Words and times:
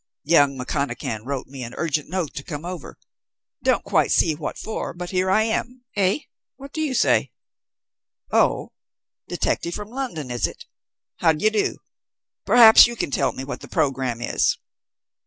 Young 0.23 0.57
McConachan 0.57 1.27
wrote 1.27 1.45
me 1.45 1.61
an 1.61 1.75
urgent 1.77 2.09
note 2.09 2.33
to 2.33 2.43
come 2.43 2.65
over. 2.65 2.97
Don't 3.61 3.83
quite 3.83 4.11
see 4.11 4.33
what 4.33 4.57
for, 4.57 4.95
but 4.95 5.11
here 5.11 5.29
I 5.29 5.43
am. 5.43 5.83
Eh? 5.95 6.21
What 6.55 6.73
do 6.73 6.81
you 6.81 6.95
say? 6.95 7.31
Oh, 8.31 8.71
detective 9.27 9.75
from 9.75 9.89
London, 9.91 10.31
is 10.31 10.47
it? 10.47 10.65
How 11.17 11.33
d'ye 11.33 11.49
do? 11.49 11.77
Perhaps 12.47 12.87
you 12.87 12.95
can 12.95 13.11
tell 13.11 13.31
me 13.31 13.43
what 13.43 13.61
the 13.61 13.67
programme 13.67 14.21
is?" 14.21 14.57